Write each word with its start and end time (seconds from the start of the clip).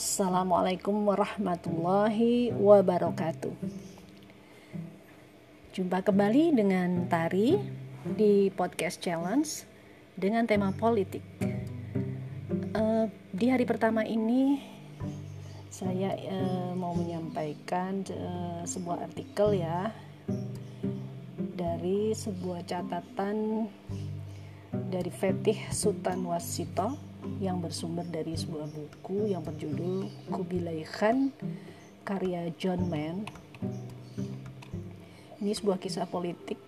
Assalamualaikum 0.00 1.12
warahmatullahi 1.12 2.56
wabarakatuh. 2.56 3.52
Jumpa 5.76 6.00
kembali 6.00 6.56
dengan 6.56 7.04
Tari 7.04 7.60
di 8.16 8.48
podcast 8.48 8.96
challenge 9.04 9.68
dengan 10.16 10.48
tema 10.48 10.72
politik. 10.72 11.20
Uh, 12.72 13.12
di 13.28 13.52
hari 13.52 13.68
pertama 13.68 14.00
ini 14.00 14.64
saya 15.68 16.16
uh, 16.16 16.72
mau 16.72 16.96
menyampaikan 16.96 18.00
uh, 18.08 18.64
sebuah 18.64 19.04
artikel 19.04 19.52
ya 19.52 19.92
dari 21.36 22.16
sebuah 22.16 22.64
catatan 22.64 23.68
dari 24.90 25.14
Fetih 25.14 25.70
Sultan 25.70 26.26
Wasito 26.26 26.98
yang 27.38 27.62
bersumber 27.62 28.02
dari 28.02 28.34
sebuah 28.34 28.66
buku 28.66 29.30
yang 29.30 29.46
berjudul 29.46 30.10
Kubilai 30.34 30.82
Khan 30.82 31.30
karya 32.02 32.50
John 32.58 32.90
Mann 32.90 33.22
ini 35.38 35.54
sebuah 35.54 35.78
kisah 35.78 36.10
politik 36.10 36.58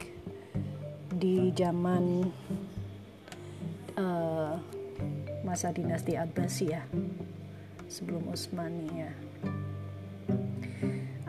di 1.11 1.51
zaman 1.51 2.31
uh, 3.99 4.55
masa 5.43 5.75
dinasti 5.75 6.15
Abbasiyah 6.15 6.87
sebelum 7.91 8.31
Utsmaniyah. 8.31 9.35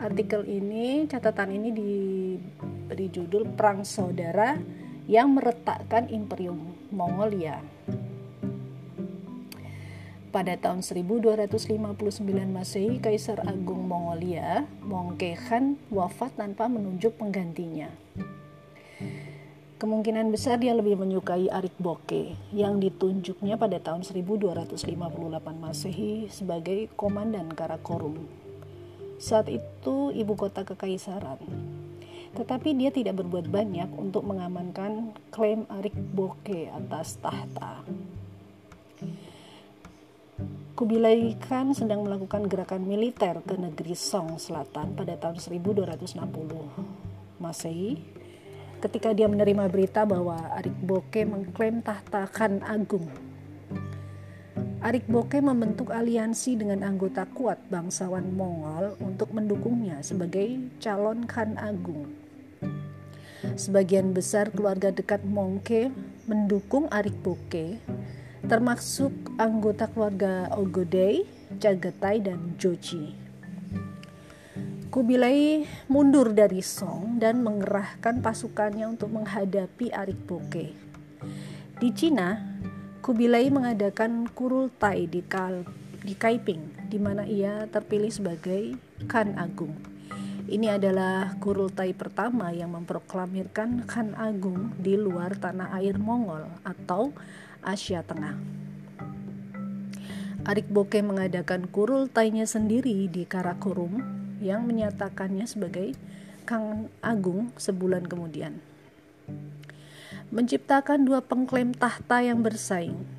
Artikel 0.00 0.46
ini, 0.46 1.10
catatan 1.10 1.58
ini 1.58 1.68
diberi 1.74 3.08
judul 3.12 3.50
Perang 3.52 3.84
Saudara 3.84 4.56
yang 5.04 5.36
meretakkan 5.36 6.08
Imperium 6.08 6.76
Mongolia 6.88 7.60
pada 10.34 10.58
tahun 10.58 10.82
1259 10.82 12.26
Masehi, 12.50 12.98
Kaisar 12.98 13.46
Agung 13.46 13.86
Mongolia, 13.86 14.66
Mongke 14.82 15.38
Khan, 15.38 15.78
wafat 15.94 16.34
tanpa 16.34 16.66
menunjuk 16.66 17.14
penggantinya. 17.22 17.86
Kemungkinan 19.78 20.34
besar 20.34 20.58
dia 20.58 20.74
lebih 20.74 20.98
menyukai 20.98 21.46
Arik 21.54 21.78
Boke 21.78 22.34
yang 22.50 22.82
ditunjuknya 22.82 23.54
pada 23.54 23.78
tahun 23.78 24.02
1258 24.02 24.90
Masehi 25.54 26.26
sebagai 26.34 26.90
komandan 26.98 27.54
Karakorum. 27.54 28.26
Saat 29.22 29.46
itu 29.46 30.10
ibu 30.10 30.34
kota 30.34 30.66
kekaisaran. 30.66 31.38
Tetapi 32.34 32.74
dia 32.74 32.90
tidak 32.90 33.22
berbuat 33.22 33.46
banyak 33.46 33.94
untuk 33.94 34.26
mengamankan 34.26 35.14
klaim 35.30 35.70
Arik 35.70 35.94
Boke 35.94 36.66
atas 36.66 37.16
tahta. 37.22 37.86
Kubilai 40.74 41.38
Khan 41.38 41.70
sedang 41.70 42.02
melakukan 42.02 42.50
gerakan 42.50 42.82
militer 42.82 43.38
ke 43.46 43.54
negeri 43.54 43.94
Song 43.94 44.42
Selatan 44.42 44.98
pada 44.98 45.14
tahun 45.14 45.38
1260 45.38 46.18
Masehi 47.38 48.02
ketika 48.82 49.14
dia 49.14 49.30
menerima 49.30 49.70
berita 49.70 50.02
bahwa 50.02 50.34
Arik 50.58 50.74
Boke 50.82 51.22
mengklaim 51.22 51.78
tahta 51.80 52.26
Khan 52.26 52.60
Agung. 52.66 53.06
Arik 54.84 55.06
Boke 55.08 55.38
membentuk 55.40 55.94
aliansi 55.94 56.58
dengan 56.58 56.84
anggota 56.84 57.24
kuat 57.24 57.56
bangsawan 57.72 58.34
Mongol 58.34 58.98
untuk 59.00 59.32
mendukungnya 59.32 60.02
sebagai 60.04 60.58
calon 60.82 61.24
Khan 61.24 61.56
Agung. 61.56 62.23
Sebagian 63.54 64.10
besar 64.10 64.50
keluarga 64.50 64.90
dekat 64.90 65.22
Mongke 65.22 65.94
mendukung 66.26 66.90
Arik 66.90 67.14
Boke 67.22 67.78
termasuk 68.44 69.12
anggota 69.40 69.88
keluarga 69.88 70.52
Ogodei, 70.52 71.24
Jagatai, 71.56 72.20
dan 72.20 72.58
Joji. 72.60 73.16
Kubilai 74.92 75.66
mundur 75.90 76.30
dari 76.30 76.62
Song 76.62 77.18
dan 77.18 77.42
mengerahkan 77.42 78.22
pasukannya 78.22 78.86
untuk 78.86 79.10
menghadapi 79.10 79.90
Arik 79.90 80.20
Boke. 80.28 80.70
Di 81.80 81.88
Cina, 81.96 82.38
Kubilai 83.02 83.52
mengadakan 83.52 84.30
kurultai 84.32 85.10
di, 85.10 85.20
Kal 85.24 85.66
di 86.04 86.14
Kaiping, 86.16 86.88
di 86.88 86.96
mana 87.00 87.26
ia 87.26 87.68
terpilih 87.68 88.12
sebagai 88.12 88.76
Khan 89.10 89.36
Agung. 89.36 89.93
Ini 90.44 90.76
adalah 90.76 91.40
kurultai 91.40 91.96
pertama 91.96 92.52
yang 92.52 92.76
memproklamirkan 92.76 93.88
Khan 93.88 94.12
Agung 94.12 94.76
di 94.76 94.92
luar 94.92 95.40
tanah 95.40 95.72
air 95.80 95.96
Mongol 95.96 96.44
atau 96.60 97.16
Asia 97.64 98.04
Tengah. 98.04 98.36
Arik 100.44 100.68
Boke 100.68 101.00
mengadakan 101.00 101.64
kurultainya 101.64 102.44
sendiri 102.44 103.08
di 103.08 103.24
Karakorum 103.24 104.04
yang 104.44 104.68
menyatakannya 104.68 105.48
sebagai 105.48 105.96
Kang 106.44 106.92
Agung 107.00 107.48
sebulan 107.56 108.04
kemudian. 108.04 108.60
Menciptakan 110.28 111.08
dua 111.08 111.24
pengklaim 111.24 111.72
tahta 111.72 112.20
yang 112.20 112.44
bersaing. 112.44 113.13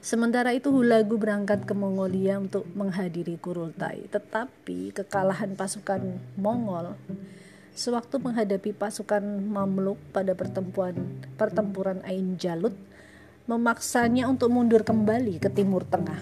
Sementara 0.00 0.56
itu 0.56 0.72
Hulagu 0.72 1.20
berangkat 1.20 1.68
ke 1.68 1.76
Mongolia 1.76 2.40
untuk 2.40 2.64
menghadiri 2.72 3.36
kurultai, 3.36 4.08
tetapi 4.08 4.96
kekalahan 4.96 5.52
pasukan 5.58 6.18
Mongol 6.40 6.96
sewaktu 7.74 8.18
menghadapi 8.20 8.74
pasukan 8.74 9.22
Mamluk 9.40 9.96
pada 10.10 10.34
pertempuran 10.34 11.22
pertempuran 11.38 12.02
Ain 12.04 12.36
Jalut 12.36 12.74
memaksanya 13.48 14.30
untuk 14.30 14.52
mundur 14.52 14.86
kembali 14.86 15.42
ke 15.42 15.48
Timur 15.50 15.82
Tengah. 15.88 16.20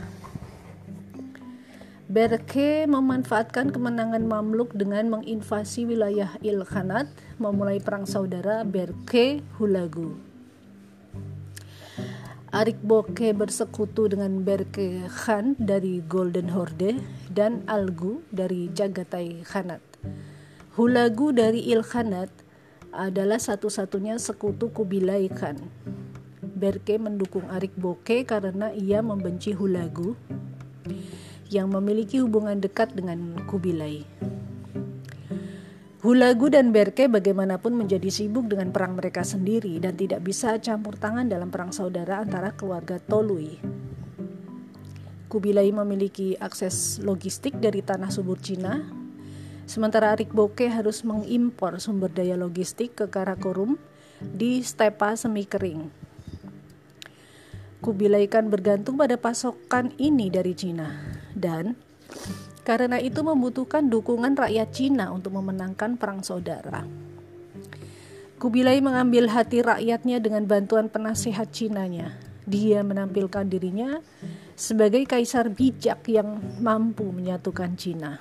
Berke 2.09 2.89
memanfaatkan 2.89 3.69
kemenangan 3.69 4.25
Mamluk 4.25 4.73
dengan 4.73 5.13
menginvasi 5.13 5.85
wilayah 5.85 6.41
Ilkhanat, 6.41 7.05
memulai 7.37 7.85
perang 7.85 8.09
saudara 8.09 8.65
Berke 8.65 9.45
Hulagu. 9.61 10.28
Arik 12.59 12.83
Boke 12.83 13.31
bersekutu 13.39 14.11
dengan 14.11 14.43
Berke 14.43 15.07
Khan 15.07 15.55
dari 15.63 16.03
Golden 16.03 16.51
Horde 16.51 16.99
dan 17.31 17.63
Algu 17.71 18.27
dari 18.35 18.67
Jagatai 18.75 19.47
Khanat. 19.47 19.79
Hulagu 20.75 21.31
dari 21.31 21.71
Ilkhanat 21.71 22.27
adalah 22.91 23.39
satu-satunya 23.39 24.19
sekutu 24.19 24.75
Kubilai 24.75 25.31
Khan. 25.31 25.71
Berke 26.43 26.99
mendukung 26.99 27.47
Arik 27.47 27.79
Boke 27.79 28.27
karena 28.27 28.75
ia 28.75 29.07
membenci 29.07 29.55
Hulagu 29.55 30.19
yang 31.55 31.71
memiliki 31.71 32.19
hubungan 32.19 32.59
dekat 32.59 32.91
dengan 32.91 33.39
Kubilai. 33.47 34.03
Hulagu 36.09 36.49
dan 36.49 36.73
Berke 36.73 37.05
bagaimanapun 37.05 37.77
menjadi 37.77 38.09
sibuk 38.09 38.49
dengan 38.49 38.73
perang 38.73 38.97
mereka 38.97 39.21
sendiri 39.29 39.77
dan 39.77 39.93
tidak 39.93 40.25
bisa 40.25 40.57
campur 40.57 40.97
tangan 40.97 41.29
dalam 41.29 41.53
perang 41.53 41.69
saudara 41.69 42.25
antara 42.25 42.57
keluarga 42.57 42.97
Tolui. 42.97 43.61
Kubilai 45.29 45.69
memiliki 45.69 46.33
akses 46.41 46.97
logistik 47.05 47.61
dari 47.61 47.85
tanah 47.85 48.09
subur 48.09 48.41
Cina 48.41 48.89
Sementara 49.69 50.17
Arik 50.17 50.33
Boke 50.33 50.73
harus 50.73 51.05
mengimpor 51.05 51.77
sumber 51.77 52.09
daya 52.09 52.41
logistik 52.41 52.97
ke 52.97 53.13
Karakorum 53.13 53.77
di 54.25 54.65
stepa 54.65 55.13
semi 55.13 55.45
kering. 55.45 55.93
Kubilai 57.85 58.33
Khan 58.33 58.49
bergantung 58.49 58.97
pada 58.97 59.21
pasokan 59.21 59.93
ini 60.01 60.33
dari 60.33 60.57
Cina 60.57 60.89
dan 61.37 61.77
karena 62.69 63.01
itu 63.01 63.25
membutuhkan 63.25 63.89
dukungan 63.89 64.37
rakyat 64.37 64.69
Cina 64.77 65.09
untuk 65.09 65.33
memenangkan 65.41 65.97
perang 65.97 66.21
saudara. 66.21 66.85
Kubilai 68.37 68.85
mengambil 68.85 69.33
hati 69.33 69.65
rakyatnya 69.65 70.21
dengan 70.21 70.45
bantuan 70.45 70.93
penasehat 70.93 71.49
Cinanya. 71.49 72.13
Dia 72.45 72.85
menampilkan 72.85 73.49
dirinya 73.49 74.05
sebagai 74.53 75.09
kaisar 75.09 75.49
bijak 75.49 76.05
yang 76.13 76.45
mampu 76.61 77.09
menyatukan 77.09 77.73
Cina. 77.81 78.21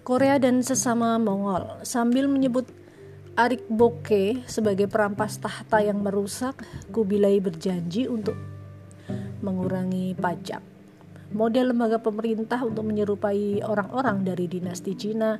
Korea 0.00 0.40
dan 0.40 0.64
sesama 0.64 1.20
Mongol 1.20 1.84
sambil 1.84 2.32
menyebut 2.32 2.64
Arik 3.36 3.68
Boke 3.68 4.40
sebagai 4.48 4.88
perampas 4.88 5.36
tahta 5.36 5.84
yang 5.84 6.00
merusak, 6.00 6.64
Kubilai 6.88 7.44
berjanji 7.44 8.08
untuk 8.08 8.40
mengurangi 9.44 10.16
pajak. 10.16 10.69
Model 11.30 11.70
lembaga 11.70 12.02
pemerintah 12.02 12.58
untuk 12.66 12.82
menyerupai 12.90 13.62
orang-orang 13.62 14.26
dari 14.26 14.50
dinasti 14.50 14.98
Cina 14.98 15.38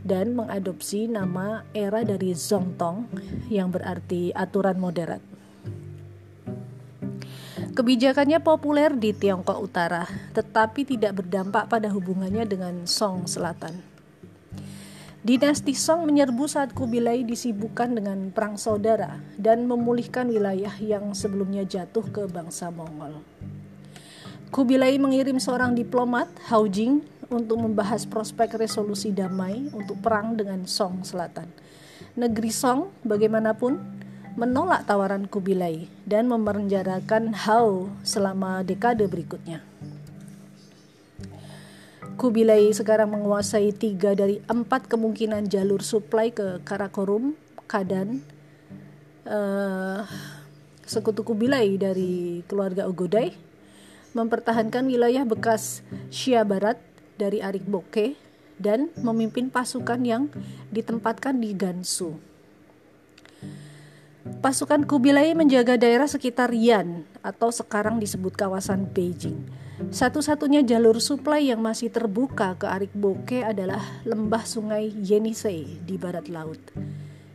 dan 0.00 0.32
mengadopsi 0.32 1.10
nama 1.10 1.60
era 1.76 2.00
dari 2.06 2.32
Zongtong 2.32 3.10
yang 3.52 3.68
berarti 3.68 4.32
aturan 4.32 4.80
moderat. 4.80 5.20
Kebijakannya 7.76 8.40
populer 8.40 8.96
di 8.96 9.12
Tiongkok 9.12 9.60
Utara, 9.60 10.08
tetapi 10.32 10.88
tidak 10.88 11.20
berdampak 11.20 11.68
pada 11.68 11.92
hubungannya 11.92 12.48
dengan 12.48 12.88
Song 12.88 13.28
Selatan. 13.28 13.76
Dinasti 15.20 15.76
Song 15.76 16.08
menyerbu 16.08 16.48
saat 16.48 16.72
Kubilai 16.72 17.26
disibukkan 17.28 17.92
dengan 17.92 18.32
perang 18.32 18.56
saudara 18.56 19.20
dan 19.36 19.68
memulihkan 19.68 20.32
wilayah 20.32 20.72
yang 20.80 21.12
sebelumnya 21.12 21.68
jatuh 21.68 22.08
ke 22.08 22.24
bangsa 22.24 22.72
Mongol. 22.72 23.20
Kubilai 24.46 24.94
mengirim 25.02 25.42
seorang 25.42 25.74
diplomat, 25.74 26.30
Hao 26.46 26.70
Jing, 26.70 27.02
untuk 27.26 27.58
membahas 27.58 28.06
prospek 28.06 28.54
resolusi 28.54 29.10
damai 29.10 29.66
untuk 29.74 29.98
perang 29.98 30.38
dengan 30.38 30.62
Song 30.70 31.02
Selatan. 31.02 31.50
Negeri 32.14 32.54
Song, 32.54 32.94
bagaimanapun, 33.02 33.74
menolak 34.38 34.86
tawaran 34.86 35.26
Kubilai 35.26 35.90
dan 36.06 36.30
memenjarakan 36.30 37.34
Hao 37.34 37.90
selama 38.06 38.62
dekade 38.62 39.10
berikutnya. 39.10 39.66
Kubilai 42.16 42.72
sekarang 42.72 43.12
menguasai 43.12 43.76
tiga 43.76 44.16
dari 44.16 44.40
empat 44.48 44.88
kemungkinan 44.88 45.52
jalur 45.52 45.84
suplai 45.84 46.32
ke 46.32 46.64
Karakorum, 46.64 47.36
Kadan, 47.68 48.24
uh, 49.28 50.00
sekutu 50.86 51.26
Kubilai 51.26 51.76
dari 51.76 52.40
keluarga 52.48 52.88
Ogodai, 52.88 53.45
mempertahankan 54.16 54.88
wilayah 54.88 55.28
bekas 55.28 55.84
Shia 56.08 56.40
Barat 56.48 56.80
dari 57.20 57.44
Arik 57.44 57.68
Boke 57.68 58.16
dan 58.56 58.88
memimpin 59.04 59.52
pasukan 59.52 60.00
yang 60.00 60.32
ditempatkan 60.72 61.36
di 61.36 61.52
Gansu. 61.52 62.16
Pasukan 64.40 64.88
Kubilai 64.88 65.36
menjaga 65.38 65.78
daerah 65.78 66.10
sekitar 66.10 66.50
Yan 66.50 67.06
atau 67.22 67.52
sekarang 67.54 68.02
disebut 68.02 68.34
kawasan 68.34 68.88
Beijing. 68.90 69.38
Satu-satunya 69.92 70.66
jalur 70.66 70.98
suplai 70.98 71.52
yang 71.52 71.62
masih 71.62 71.92
terbuka 71.92 72.56
ke 72.58 72.66
Arik 72.66 72.90
Boke 72.96 73.44
adalah 73.44 73.84
lembah 74.02 74.42
sungai 74.42 74.90
Yenisei 74.90 75.78
di 75.84 75.94
barat 76.00 76.26
laut. 76.26 76.58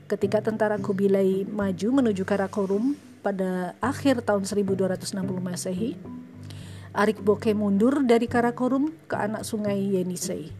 Ketika 0.09 0.43
tentara 0.43 0.75
Kubilai 0.81 1.47
maju 1.47 2.03
menuju 2.03 2.27
Karakorum 2.27 2.97
pada 3.23 3.77
akhir 3.79 4.25
tahun 4.27 4.43
1260 4.43 5.15
Masehi, 5.39 5.95
Arik 6.91 7.23
Boke 7.23 7.55
mundur 7.55 8.03
dari 8.03 8.27
Karakorum 8.27 8.91
ke 9.07 9.15
anak 9.15 9.47
sungai 9.47 9.79
Yenisei. 9.79 10.51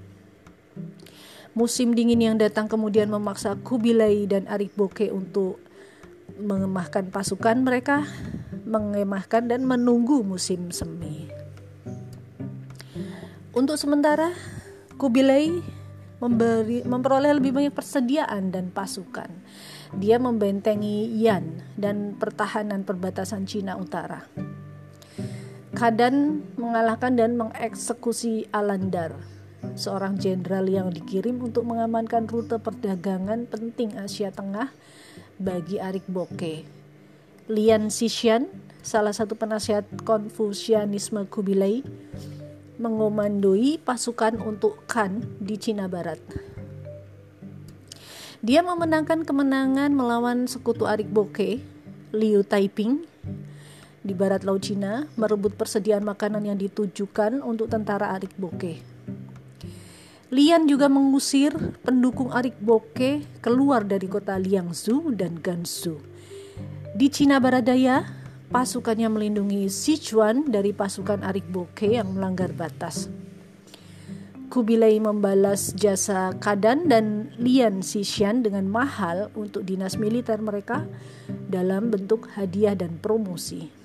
Musim 1.52 1.92
dingin 1.92 2.24
yang 2.24 2.38
datang 2.40 2.72
kemudian 2.72 3.12
memaksa 3.12 3.60
Kubilai 3.60 4.24
dan 4.32 4.48
Arik 4.48 4.72
Boke 4.80 5.12
untuk 5.12 5.60
mengemahkan 6.40 7.12
pasukan 7.12 7.60
mereka, 7.60 8.08
mengemahkan 8.64 9.52
dan 9.52 9.68
menunggu 9.68 10.24
musim 10.24 10.72
semi. 10.72 11.28
Untuk 13.52 13.76
sementara, 13.76 14.32
Kubilai 14.96 15.52
memberi, 16.24 16.88
memperoleh 16.88 17.36
lebih 17.36 17.52
banyak 17.52 17.76
persediaan 17.76 18.56
dan 18.56 18.72
pasukan. 18.72 19.28
Dia 20.00 20.16
membentengi 20.16 21.12
Yan 21.20 21.76
dan 21.76 22.16
pertahanan 22.16 22.88
perbatasan 22.88 23.44
Cina 23.44 23.76
Utara. 23.76 24.24
Kadan 25.72 26.44
mengalahkan 26.60 27.16
dan 27.16 27.40
mengeksekusi 27.40 28.52
Alandar, 28.52 29.16
seorang 29.80 30.20
jenderal 30.20 30.68
yang 30.68 30.92
dikirim 30.92 31.40
untuk 31.40 31.64
mengamankan 31.64 32.28
rute 32.28 32.60
perdagangan 32.60 33.48
penting 33.48 33.96
Asia 33.96 34.36
Tengah 34.36 34.68
bagi 35.40 35.80
Arik 35.80 36.04
Boke. 36.12 36.68
Lian 37.48 37.88
Xishan, 37.88 38.52
salah 38.84 39.16
satu 39.16 39.40
penasihat 39.40 39.88
Konfusianisme 40.04 41.24
Kubilai, 41.32 41.88
mengomandoi 42.76 43.80
pasukan 43.80 44.44
untuk 44.44 44.84
Kan 44.92 45.24
di 45.40 45.56
Cina 45.56 45.88
Barat. 45.88 46.20
Dia 48.44 48.60
memenangkan 48.60 49.24
kemenangan 49.24 49.96
melawan 49.96 50.52
sekutu 50.52 50.84
Arik 50.84 51.08
Boke, 51.08 51.64
Liu 52.12 52.44
Taiping, 52.44 53.08
di 54.02 54.18
barat 54.18 54.42
laut 54.42 54.66
Cina 54.66 55.06
merebut 55.14 55.54
persediaan 55.54 56.02
makanan 56.02 56.42
yang 56.50 56.58
ditujukan 56.58 57.46
untuk 57.46 57.70
tentara 57.70 58.18
Arik 58.18 58.34
Boke. 58.34 58.82
Lian 60.32 60.64
juga 60.64 60.88
mengusir 60.88 61.52
pendukung 61.84 62.32
Arik 62.32 62.56
Boke 62.58 63.22
keluar 63.44 63.84
dari 63.84 64.08
kota 64.08 64.40
Liangzhou 64.40 65.12
dan 65.12 65.38
Gansu. 65.44 66.00
Di 66.96 67.12
Cina 67.12 67.38
Barat 67.44 67.68
Daya, 67.68 68.08
pasukannya 68.48 69.12
melindungi 69.12 69.68
Sichuan 69.68 70.48
dari 70.48 70.72
pasukan 70.72 71.22
Arik 71.28 71.52
Boke 71.52 72.00
yang 72.00 72.16
melanggar 72.16 72.56
batas. 72.56 73.12
Kubilai 74.52 75.00
membalas 75.00 75.72
jasa 75.76 76.36
Kadan 76.36 76.92
dan 76.92 77.32
Lian 77.40 77.80
Xishan 77.80 78.44
dengan 78.44 78.68
mahal 78.68 79.32
untuk 79.36 79.64
dinas 79.64 79.96
militer 79.96 80.40
mereka 80.44 80.84
dalam 81.48 81.88
bentuk 81.88 82.28
hadiah 82.36 82.76
dan 82.76 83.00
promosi. 83.00 83.81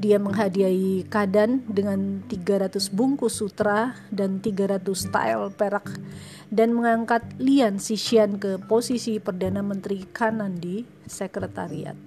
Dia 0.00 0.16
menghadiahi 0.16 1.04
Kadan 1.12 1.60
dengan 1.68 2.24
300 2.24 2.72
bungkus 2.88 3.36
sutra 3.36 4.00
dan 4.08 4.40
300 4.40 4.80
tile 4.88 5.52
perak 5.52 6.00
dan 6.48 6.72
mengangkat 6.72 7.20
Lian 7.36 7.76
Xishan 7.76 8.40
ke 8.40 8.56
posisi 8.64 9.20
Perdana 9.20 9.60
Menteri 9.60 10.08
kanan 10.08 10.56
di 10.56 10.88
sekretariat. 11.04 12.00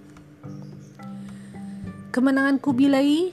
Kemenangan 2.09 2.57
Kubilai 2.57 3.29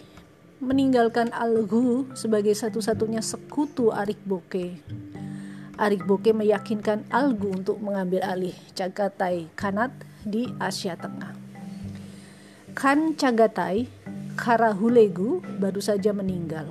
meninggalkan 0.60 1.32
Algu 1.32 2.12
sebagai 2.12 2.52
satu-satunya 2.52 3.24
sekutu 3.24 3.88
Arik 3.88 4.20
Boke. 4.28 4.76
Arik 5.80 6.04
Boke 6.04 6.36
meyakinkan 6.36 7.08
Algu 7.08 7.64
untuk 7.64 7.80
mengambil 7.80 8.20
alih 8.28 8.52
Cagatai 8.76 9.48
Kanat 9.56 9.96
di 10.20 10.52
Asia 10.60 11.00
Tengah. 11.00 11.32
Kan 12.76 13.16
Cagatai 13.16 13.99
Karahulegu 14.38 15.42
baru 15.58 15.82
saja 15.82 16.14
meninggal. 16.14 16.70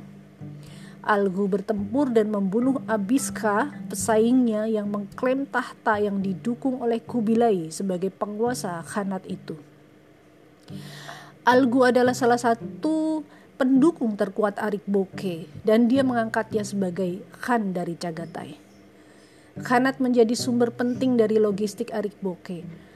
Algu 0.99 1.47
bertempur 1.47 2.11
dan 2.11 2.27
membunuh 2.29 2.83
Abiska, 2.85 3.71
pesaingnya 3.87 4.67
yang 4.67 4.91
mengklaim 4.91 5.47
tahta 5.47 5.97
yang 5.97 6.19
didukung 6.19 6.83
oleh 6.83 6.99
Kubilai 6.99 7.71
sebagai 7.71 8.11
penguasa 8.11 8.83
khanat 8.83 9.23
itu. 9.25 9.55
Algu 11.47 11.87
adalah 11.87 12.13
salah 12.13 12.37
satu 12.37 13.23
pendukung 13.57 14.13
terkuat 14.19 14.59
Arik 14.59 14.83
Boke 14.85 15.47
dan 15.63 15.87
dia 15.87 16.05
mengangkatnya 16.05 16.61
sebagai 16.67 17.23
khan 17.39 17.71
dari 17.73 17.95
Cagatai. 17.95 18.59
Khanat 19.59 19.99
menjadi 20.03 20.35
sumber 20.37 20.71
penting 20.71 21.19
dari 21.19 21.41
logistik 21.41 21.91
Arik 21.91 22.15
Boke 22.21 22.88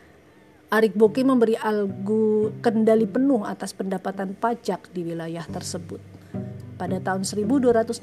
Arik 0.74 0.98
Boke 0.98 1.22
memberi 1.22 1.53
Algu 1.53 2.50
kendali 2.65 3.06
penuh 3.06 3.46
atas 3.46 3.77
pendapatan 3.77 4.34
pajak 4.34 4.89
di 4.89 5.06
wilayah 5.06 5.46
tersebut. 5.46 6.01
Pada 6.82 6.98
tahun 6.98 7.22
1261, 7.30 7.94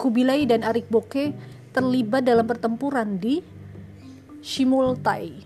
Kubilai 0.00 0.48
dan 0.48 0.64
Arik 0.64 0.88
Boke 0.88 1.36
terlibat 1.76 2.24
dalam 2.24 2.48
pertempuran 2.48 3.20
di 3.20 3.44
Shimultai. 4.40 5.44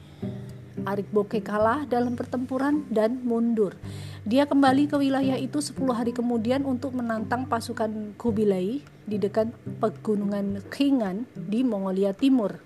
Arik 0.87 1.11
Boke 1.11 1.43
kalah 1.43 1.83
dalam 1.91 2.15
pertempuran 2.15 2.87
dan 2.87 3.19
mundur. 3.27 3.75
Dia 4.23 4.47
kembali 4.47 4.87
ke 4.87 4.95
wilayah 4.95 5.35
itu 5.35 5.59
10 5.59 5.91
hari 5.91 6.15
kemudian 6.15 6.63
untuk 6.63 6.95
menantang 6.95 7.51
pasukan 7.51 8.15
Kubilai 8.15 8.79
di 9.11 9.19
dekat 9.19 9.51
pegunungan 9.83 10.63
Khingan 10.71 11.27
di 11.35 11.67
Mongolia 11.67 12.15
Timur. 12.15 12.63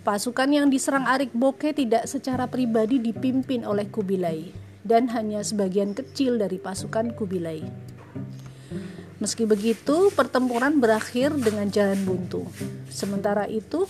Pasukan 0.00 0.48
yang 0.48 0.72
diserang 0.72 1.04
Arik 1.04 1.36
Boke 1.36 1.76
tidak 1.76 2.08
secara 2.08 2.48
pribadi 2.48 2.96
dipimpin 2.96 3.68
oleh 3.68 3.84
Kubilai 3.84 4.48
dan 4.80 5.12
hanya 5.12 5.44
sebagian 5.44 5.92
kecil 5.92 6.40
dari 6.40 6.56
pasukan 6.56 7.12
Kubilai. 7.12 7.68
Meski 9.20 9.44
begitu, 9.44 10.08
pertempuran 10.16 10.80
berakhir 10.80 11.36
dengan 11.36 11.68
jalan 11.68 12.00
buntu. 12.08 12.48
Sementara 12.88 13.44
itu, 13.44 13.84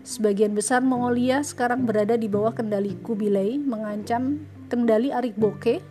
sebagian 0.00 0.56
besar 0.56 0.80
Mongolia 0.80 1.44
sekarang 1.44 1.84
berada 1.84 2.16
di 2.16 2.24
bawah 2.24 2.56
kendali 2.56 2.96
Kubilai 3.04 3.60
mengancam 3.60 4.40
kendali 4.72 5.12
Arik 5.12 5.36
Boke 5.36 5.84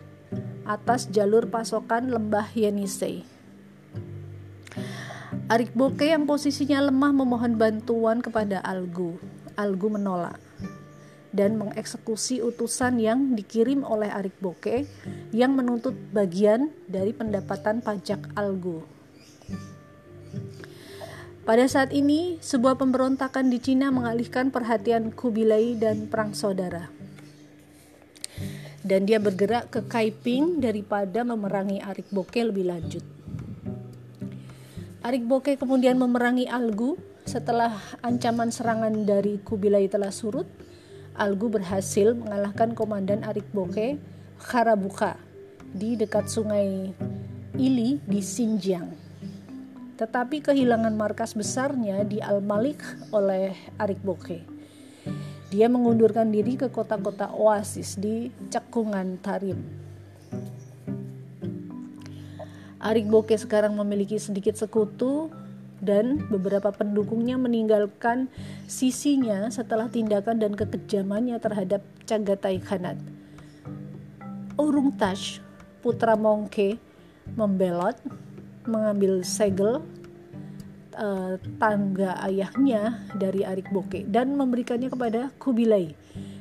atas 0.66 1.06
jalur 1.14 1.46
pasokan 1.46 2.10
lembah 2.10 2.50
Yenisei. 2.58 3.37
Arik 5.48 5.72
Boke 5.72 6.04
yang 6.04 6.28
posisinya 6.28 6.92
lemah 6.92 7.24
memohon 7.24 7.56
bantuan 7.56 8.20
kepada 8.20 8.60
Algu. 8.60 9.16
Algu 9.56 9.88
menolak 9.88 10.36
dan 11.32 11.56
mengeksekusi 11.56 12.44
utusan 12.44 13.00
yang 13.00 13.32
dikirim 13.32 13.80
oleh 13.80 14.12
Arik 14.12 14.36
Boke 14.44 14.84
yang 15.32 15.56
menuntut 15.56 15.96
bagian 16.12 16.68
dari 16.84 17.16
pendapatan 17.16 17.80
pajak 17.80 18.28
Algu. 18.36 18.84
Pada 21.48 21.64
saat 21.64 21.96
ini, 21.96 22.36
sebuah 22.44 22.76
pemberontakan 22.76 23.48
di 23.48 23.56
Cina 23.56 23.88
mengalihkan 23.88 24.52
perhatian 24.52 25.16
Kubilai 25.16 25.80
dan 25.80 26.12
perang 26.12 26.36
saudara. 26.36 26.92
Dan 28.84 29.08
dia 29.08 29.16
bergerak 29.16 29.72
ke 29.72 29.80
Kaiping 29.80 30.60
daripada 30.60 31.24
memerangi 31.24 31.80
Arik 31.80 32.12
Boke 32.12 32.44
lebih 32.44 32.68
lanjut. 32.68 33.17
Arik 35.08 35.24
Boke 35.24 35.56
kemudian 35.56 35.96
memerangi 35.96 36.44
Algu. 36.44 37.00
Setelah 37.24 37.72
ancaman 38.04 38.52
serangan 38.52 38.92
dari 39.08 39.40
Kubilai 39.40 39.88
telah 39.88 40.12
surut, 40.12 40.44
Algu 41.16 41.48
berhasil 41.48 42.12
mengalahkan 42.12 42.76
komandan 42.76 43.24
Arik 43.24 43.48
Boke, 43.56 43.96
Kharabuka 44.36 45.16
di 45.72 45.96
dekat 45.96 46.28
sungai 46.28 46.92
Ili 47.56 47.96
di 48.04 48.20
Xinjiang. 48.20 48.92
Tetapi 49.96 50.44
kehilangan 50.44 50.92
markas 50.92 51.32
besarnya 51.32 52.04
di 52.04 52.20
Al-Malik 52.20 52.84
oleh 53.08 53.56
Arik 53.80 54.04
Boke. 54.04 54.44
Dia 55.48 55.72
mengundurkan 55.72 56.28
diri 56.28 56.60
ke 56.60 56.68
kota-kota 56.68 57.32
oasis 57.32 57.96
di 57.96 58.28
cekungan 58.52 59.16
Tarim. 59.24 59.56
Arik 62.78 63.10
Boke 63.10 63.34
sekarang 63.34 63.74
memiliki 63.74 64.22
sedikit 64.22 64.54
sekutu 64.54 65.34
dan 65.78 66.26
beberapa 66.30 66.70
pendukungnya 66.74 67.38
meninggalkan 67.38 68.30
sisinya 68.66 69.50
setelah 69.50 69.90
tindakan 69.90 70.38
dan 70.42 70.54
kekejamannya 70.54 71.38
terhadap 71.38 71.82
Chagatai 72.06 72.58
Khanat. 72.62 72.98
Urung 74.58 74.94
Tash, 74.98 75.38
putra 75.82 76.18
Mongke, 76.18 76.78
membelot, 77.38 77.94
mengambil 78.66 79.22
segel 79.22 79.82
uh, 80.98 81.38
tangga 81.62 82.18
ayahnya 82.26 83.06
dari 83.14 83.46
Arik 83.46 83.70
Boke 83.70 84.02
dan 84.06 84.34
memberikannya 84.34 84.90
kepada 84.90 85.30
Kubilai 85.38 85.94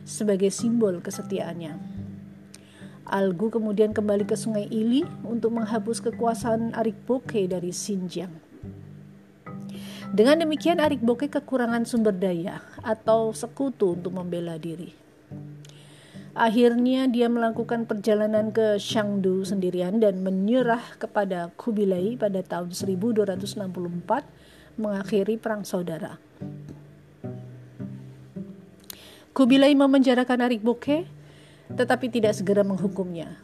sebagai 0.03 0.50
simbol 0.50 0.98
kesetiaannya. 1.00 1.97
Algu 3.08 3.48
kemudian 3.48 3.96
kembali 3.96 4.28
ke 4.28 4.36
sungai 4.36 4.68
Ili 4.68 5.08
untuk 5.24 5.56
menghapus 5.56 6.04
kekuasaan 6.04 6.76
Arik 6.76 7.08
Boke 7.08 7.40
dari 7.48 7.72
Xinjiang. 7.72 8.36
Dengan 10.12 10.44
demikian 10.44 10.84
Arik 10.84 11.00
Boke 11.00 11.32
kekurangan 11.32 11.88
sumber 11.88 12.12
daya 12.12 12.60
atau 12.84 13.32
sekutu 13.32 13.96
untuk 13.96 14.12
membela 14.12 14.60
diri. 14.60 14.92
Akhirnya 16.36 17.08
dia 17.08 17.32
melakukan 17.32 17.88
perjalanan 17.88 18.52
ke 18.52 18.76
Shangdu 18.76 19.48
sendirian 19.48 20.04
dan 20.04 20.20
menyerah 20.20 21.00
kepada 21.00 21.50
Kubilai 21.56 22.20
pada 22.20 22.44
tahun 22.44 22.76
1264 22.76 24.78
mengakhiri 24.78 25.40
perang 25.40 25.64
saudara. 25.64 26.20
Kubilai 29.32 29.74
memenjarakan 29.74 30.44
Arik 30.44 30.62
Boke 30.62 31.16
tetapi 31.74 32.07
tidak 32.07 32.38
segera 32.38 32.63
menghukumnya. 32.63 33.36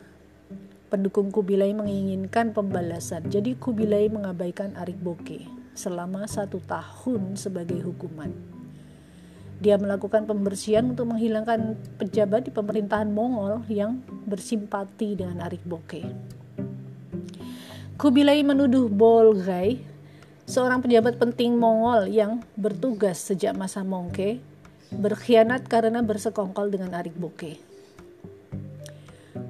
Pendukung 0.88 1.34
Kubilai 1.34 1.74
menginginkan 1.74 2.54
pembalasan, 2.54 3.26
jadi 3.28 3.58
Kubilai 3.58 4.08
mengabaikan 4.14 4.78
Arik 4.78 5.02
Boke 5.02 5.42
selama 5.74 6.30
satu 6.30 6.62
tahun 6.62 7.34
sebagai 7.34 7.82
hukuman. 7.82 8.30
Dia 9.58 9.80
melakukan 9.82 10.30
pembersihan 10.30 10.86
untuk 10.92 11.10
menghilangkan 11.10 11.80
pejabat 11.98 12.46
di 12.46 12.52
pemerintahan 12.54 13.10
Mongol 13.10 13.66
yang 13.72 14.06
bersimpati 14.30 15.18
dengan 15.18 15.42
Arik 15.42 15.66
Boke. 15.66 16.04
Kubilai 17.98 18.44
menuduh 18.44 18.92
Bolgai, 18.92 19.80
seorang 20.44 20.84
pejabat 20.84 21.16
penting 21.18 21.56
Mongol 21.56 22.12
yang 22.12 22.44
bertugas 22.60 23.24
sejak 23.24 23.56
masa 23.56 23.82
Mongke, 23.88 24.44
berkhianat 24.92 25.66
karena 25.66 26.04
bersekongkol 26.04 26.70
dengan 26.70 26.94
Arik 26.94 27.16
Boke. 27.16 27.73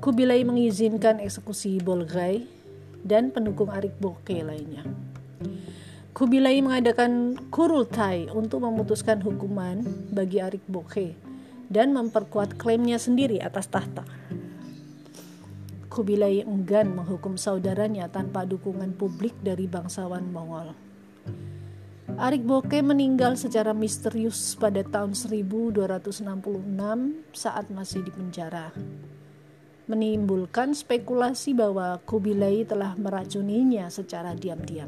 Kubilai 0.03 0.43
mengizinkan 0.43 1.23
eksekusi 1.23 1.79
Bolgai 1.79 2.43
dan 3.07 3.31
pendukung 3.31 3.71
Arik 3.71 3.95
Boke 4.03 4.35
lainnya. 4.35 4.83
Kubilai 6.11 6.59
mengadakan 6.59 7.39
kurultai 7.47 8.27
untuk 8.35 8.67
memutuskan 8.67 9.23
hukuman 9.23 9.79
bagi 10.11 10.43
Arik 10.43 10.59
Bokhe 10.67 11.15
dan 11.71 11.95
memperkuat 11.95 12.59
klaimnya 12.59 12.99
sendiri 12.99 13.39
atas 13.39 13.71
tahta. 13.71 14.03
Kubilai 15.87 16.43
enggan 16.43 16.91
menghukum 16.99 17.39
saudaranya 17.39 18.11
tanpa 18.11 18.43
dukungan 18.43 18.99
publik 18.99 19.31
dari 19.39 19.71
bangsawan 19.71 20.27
Mongol. 20.27 20.75
Arik 22.19 22.43
Bokhe 22.43 22.83
meninggal 22.83 23.39
secara 23.39 23.71
misterius 23.71 24.51
pada 24.59 24.83
tahun 24.83 25.15
1266 25.15 26.27
saat 27.31 27.71
masih 27.71 28.03
di 28.03 28.11
penjara. 28.11 28.67
Menimbulkan 29.83 30.71
spekulasi 30.71 31.51
bahwa 31.51 31.99
Kubilai 32.07 32.63
telah 32.63 32.95
meracuninya 32.95 33.91
secara 33.91 34.31
diam-diam. 34.31 34.87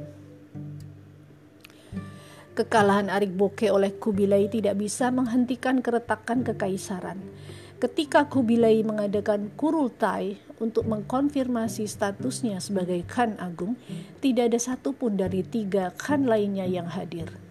Kekalahan 2.56 3.12
Arik 3.12 3.36
Boke 3.36 3.68
oleh 3.68 3.92
Kubilai 4.00 4.48
tidak 4.48 4.80
bisa 4.80 5.12
menghentikan 5.12 5.84
keretakan 5.84 6.48
kekaisaran. 6.48 7.20
Ketika 7.76 8.32
Kubilai 8.32 8.88
mengadakan 8.88 9.52
kurultai 9.60 10.40
untuk 10.64 10.88
mengkonfirmasi 10.88 11.84
statusnya 11.84 12.64
sebagai 12.64 13.04
Khan 13.04 13.36
Agung, 13.36 13.76
tidak 14.24 14.56
ada 14.56 14.60
satupun 14.64 15.20
dari 15.20 15.44
tiga 15.44 15.92
Khan 16.00 16.24
lainnya 16.24 16.64
yang 16.64 16.88
hadir. 16.88 17.45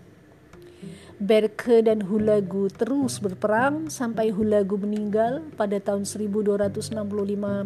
Berke 1.23 1.83
dan 1.85 2.03
Hulagu 2.03 2.67
terus 2.73 3.23
berperang 3.23 3.87
sampai 3.87 4.35
Hulagu 4.35 4.75
meninggal 4.75 5.47
pada 5.55 5.79
tahun 5.79 6.03
1265 6.03 6.91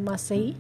Masehi 0.01 0.53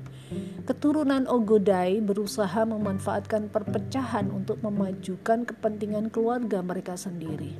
Keturunan 0.68 1.24
Ogodai 1.24 2.04
berusaha 2.04 2.60
memanfaatkan 2.68 3.48
perpecahan 3.48 4.28
untuk 4.28 4.60
memajukan 4.60 5.48
kepentingan 5.48 6.12
keluarga 6.12 6.60
mereka 6.60 7.00
sendiri. 7.00 7.56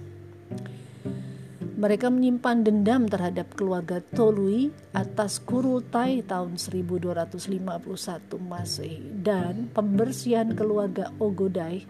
Mereka 1.78 2.12
menyimpan 2.12 2.68
dendam 2.68 3.08
terhadap 3.08 3.54
keluarga 3.56 4.04
Tolui 4.12 4.75
atas 4.92 5.40
Kurultai 5.40 6.26
tahun 6.26 6.61
1251 6.61 8.37
Masehi 8.37 9.00
dan 9.25 9.73
pembersihan 9.73 10.52
keluarga 10.52 11.08
Ogodai 11.16 11.88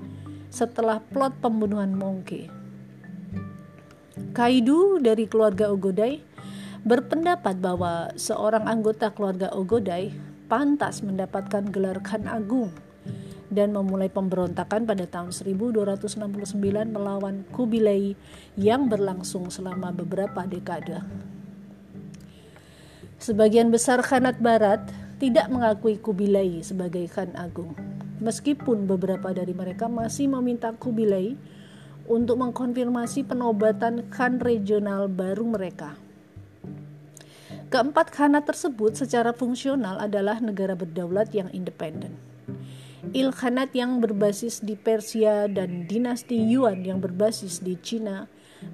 setelah 0.53 1.03
plot 1.03 1.41
pembunuhan 1.43 1.97
Mongke. 1.97 2.58
Kaidu 4.37 5.01
dari 5.01 5.25
keluarga 5.25 5.73
Ogodai 5.73 6.21
berpendapat 6.85 7.59
bahwa 7.59 8.13
seorang 8.15 8.69
anggota 8.69 9.09
keluarga 9.13 9.49
Ogodai 9.53 10.13
pantas 10.49 11.01
mendapatkan 11.05 11.69
gelar 11.69 12.01
Khan 12.05 12.29
Agung 12.29 12.73
dan 13.49 13.73
memulai 13.73 14.13
pemberontakan 14.13 14.85
pada 14.85 15.09
tahun 15.09 15.33
1269 15.33 16.57
melawan 16.93 17.49
Kubilai 17.53 18.13
yang 18.61 18.89
berlangsung 18.93 19.49
selama 19.49 19.93
beberapa 19.93 20.45
dekade. 20.45 21.01
Sebagian 23.19 23.73
besar 23.73 24.05
Khanat 24.05 24.39
Barat 24.39 24.85
tidak 25.19 25.49
mengakui 25.51 25.99
Kubilai 25.99 26.61
sebagai 26.63 27.09
Khan 27.11 27.35
Agung, 27.35 27.75
meskipun 28.21 28.87
beberapa 28.87 29.33
dari 29.33 29.57
mereka 29.57 29.91
masih 29.91 30.31
meminta 30.31 30.71
Kubilai 30.77 31.35
untuk 32.09 32.41
mengkonfirmasi 32.41 33.29
penobatan 33.29 34.09
Khan 34.09 34.41
regional 34.41 35.07
baru 35.13 35.45
mereka. 35.45 36.01
Keempat 37.69 38.09
khanat 38.09 38.49
tersebut 38.49 38.97
secara 38.97 39.37
fungsional 39.37 40.01
adalah 40.01 40.41
negara 40.41 40.73
berdaulat 40.73 41.37
yang 41.37 41.53
independen. 41.53 42.17
Ilkhanat 43.13 43.77
yang 43.77 44.01
berbasis 44.01 44.65
di 44.65 44.73
Persia 44.73 45.45
dan 45.53 45.85
dinasti 45.85 46.35
Yuan 46.49 46.81
yang 46.81 46.97
berbasis 47.05 47.61
di 47.61 47.77
Cina 47.77 48.25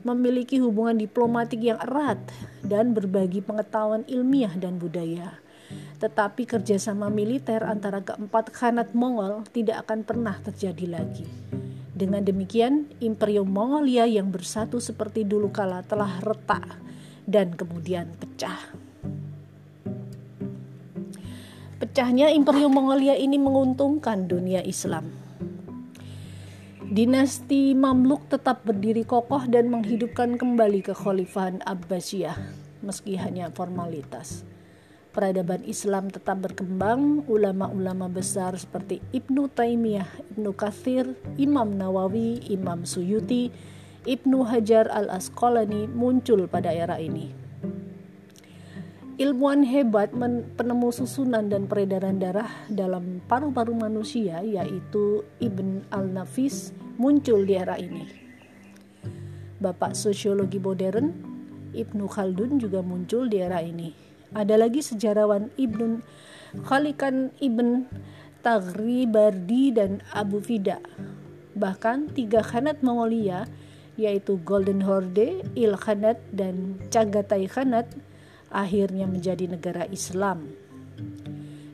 memiliki 0.06 0.62
hubungan 0.62 0.94
diplomatik 0.94 1.58
yang 1.58 1.76
erat 1.82 2.22
dan 2.62 2.94
berbagi 2.94 3.42
pengetahuan 3.42 4.06
ilmiah 4.06 4.54
dan 4.54 4.78
budaya. 4.78 5.42
Tetapi 5.98 6.46
kerjasama 6.46 7.10
militer 7.10 7.66
antara 7.66 7.98
keempat 7.98 8.54
khanat 8.54 8.94
Mongol 8.94 9.42
tidak 9.50 9.90
akan 9.90 10.06
pernah 10.06 10.38
terjadi 10.38 11.02
lagi. 11.02 11.26
Dengan 11.94 12.26
demikian, 12.26 12.90
Imperium 12.98 13.46
Mongolia 13.46 14.02
yang 14.02 14.34
bersatu 14.34 14.82
seperti 14.82 15.22
dulu 15.22 15.54
kala 15.54 15.86
telah 15.86 16.18
retak 16.18 16.82
dan 17.22 17.54
kemudian 17.54 18.10
pecah. 18.18 18.58
Pecahnya 21.78 22.34
Imperium 22.34 22.74
Mongolia 22.74 23.14
ini 23.14 23.38
menguntungkan 23.38 24.26
dunia 24.26 24.58
Islam. 24.66 25.06
Dinasti 26.90 27.78
Mamluk 27.78 28.26
tetap 28.26 28.66
berdiri 28.66 29.06
kokoh 29.06 29.46
dan 29.46 29.70
menghidupkan 29.70 30.34
kembali 30.34 30.82
kekhalifahan 30.82 31.62
Abbasiyah 31.62 32.38
meski 32.84 33.16
hanya 33.16 33.48
formalitas. 33.50 34.44
Peradaban 35.14 35.62
Islam 35.62 36.10
tetap 36.10 36.42
berkembang, 36.42 37.22
ulama-ulama 37.30 38.10
besar 38.10 38.58
seperti 38.58 38.98
Ibnu 39.14 39.46
Taimiyah, 39.54 40.10
Ibnu 40.34 40.50
Kathir, 40.58 41.14
Imam 41.38 41.70
Nawawi, 41.70 42.42
Imam 42.50 42.82
Suyuti, 42.82 43.54
Ibnu 44.02 44.42
Hajar 44.42 44.90
al-Asqalani 44.90 45.86
muncul 45.86 46.50
pada 46.50 46.74
era 46.74 46.98
ini 46.98 47.44
ilmuwan 49.14 49.62
hebat 49.62 50.10
penemu 50.58 50.90
susunan 50.90 51.46
dan 51.46 51.70
peredaran 51.70 52.18
darah 52.18 52.50
dalam 52.66 53.22
paru-paru 53.30 53.70
manusia 53.78 54.42
yaitu 54.42 55.22
Ibn 55.38 55.86
al-Nafis 55.94 56.74
muncul 56.98 57.46
di 57.46 57.54
era 57.54 57.78
ini. 57.78 58.10
Bapak 59.62 59.94
sosiologi 59.94 60.58
modern 60.58 61.14
Ibnu 61.70 62.10
Khaldun 62.10 62.58
juga 62.58 62.82
muncul 62.82 63.30
di 63.30 63.38
era 63.38 63.62
ini. 63.62 64.03
Ada 64.32 64.56
lagi 64.56 64.80
sejarawan 64.80 65.52
Ibn 65.60 66.00
Khalikan 66.64 67.34
Ibn 67.42 67.84
Taghribardi 68.40 69.74
dan 69.74 70.00
Abu 70.14 70.40
Fida. 70.40 70.80
Bahkan 71.58 72.16
tiga 72.16 72.40
khanat 72.40 72.80
Mongolia 72.80 73.44
yaitu 73.94 74.42
Golden 74.42 74.82
Horde, 74.82 75.42
Ilkhanat, 75.54 76.18
dan 76.34 76.82
Chagatai 76.90 77.46
Khanat 77.46 77.86
akhirnya 78.50 79.06
menjadi 79.06 79.46
negara 79.50 79.86
Islam. 79.90 80.50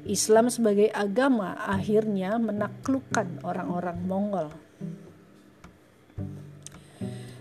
Islam 0.04 0.49
sebagai 0.49 0.88
agama 0.92 1.57
akhirnya 1.61 2.37
menaklukkan 2.40 3.45
orang-orang 3.45 3.99
Mongol. 4.04 4.49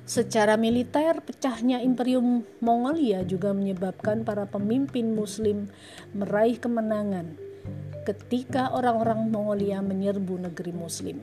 Secara 0.10 0.58
militer, 0.58 1.22
pecahnya 1.22 1.86
Imperium 1.86 2.42
Mongolia 2.66 3.22
juga 3.22 3.54
menyebabkan 3.54 4.26
para 4.26 4.50
pemimpin 4.50 5.14
Muslim 5.14 5.70
meraih 6.18 6.58
kemenangan 6.58 7.38
ketika 8.10 8.74
orang-orang 8.74 9.30
Mongolia 9.30 9.86
menyerbu 9.86 10.50
negeri 10.50 10.74
Muslim, 10.74 11.22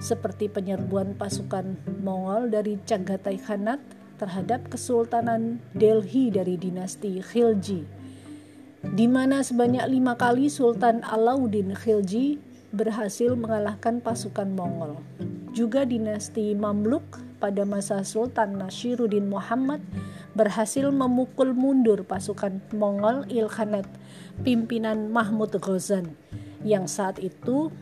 seperti 0.00 0.48
penyerbuan 0.48 1.20
pasukan 1.20 1.76
Mongol 2.00 2.48
dari 2.48 2.80
Chagatai 2.80 3.36
Khanat 3.36 3.84
terhadap 4.16 4.72
Kesultanan 4.72 5.60
Delhi 5.76 6.32
dari 6.32 6.56
dinasti 6.56 7.20
Khilji, 7.20 7.84
di 8.88 9.04
mana 9.04 9.44
sebanyak 9.44 9.84
lima 9.92 10.16
kali 10.16 10.48
Sultan 10.48 11.04
Alauddin 11.04 11.76
Khilji 11.76 12.40
berhasil 12.72 13.36
mengalahkan 13.36 14.00
pasukan 14.00 14.48
Mongol. 14.48 14.96
Juga 15.52 15.84
dinasti 15.84 16.56
Mamluk 16.56 17.31
pada 17.42 17.66
masa 17.66 18.06
Sultan 18.06 18.62
Nashiruddin 18.62 19.26
Muhammad 19.26 19.82
berhasil 20.38 20.86
memukul 20.94 21.58
mundur 21.58 22.06
pasukan 22.06 22.62
Mongol 22.70 23.26
Ilkhanat 23.26 23.90
pimpinan 24.46 25.10
Mahmud 25.10 25.50
Ghazan 25.58 26.14
yang 26.62 26.86
saat 26.86 27.18
itu 27.18 27.74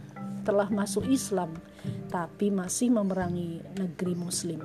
telah 0.48 0.72
masuk 0.72 1.04
Islam 1.12 1.52
tapi 2.08 2.48
masih 2.48 2.88
memerangi 2.88 3.60
negeri 3.76 4.16
muslim. 4.16 4.64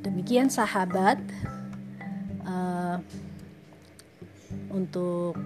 Demikian 0.00 0.48
sahabat 0.48 1.20
uh, 2.48 2.96
untuk 4.72 5.36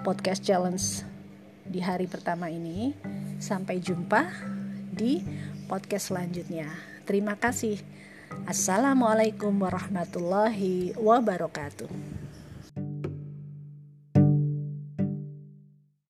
podcast 0.00 0.40
challenge 0.40 1.04
di 1.68 1.84
hari 1.84 2.08
pertama 2.08 2.48
ini. 2.48 2.96
Sampai 3.38 3.78
jumpa 3.78 4.26
di 4.98 5.22
podcast 5.68 6.08
selanjutnya. 6.10 6.72
Terima 7.04 7.36
kasih. 7.36 7.78
Assalamualaikum 8.48 9.52
warahmatullahi 9.52 10.96
wabarakatuh. 10.96 12.17